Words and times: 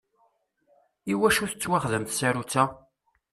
Iwacu 1.11 1.41
i 1.45 1.47
tettwaxdam 1.51 2.03
tsarutt-a? 2.05 2.63